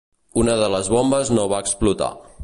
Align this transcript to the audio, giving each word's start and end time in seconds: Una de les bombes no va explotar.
Una 0.43 0.55
de 0.61 0.69
les 0.75 0.89
bombes 0.95 1.31
no 1.39 1.43
va 1.53 1.59
explotar. 1.65 2.09